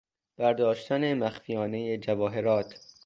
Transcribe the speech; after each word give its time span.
برداشتن 0.37 1.13
مخفیانه 1.13 1.97
جواهرات 1.97 2.75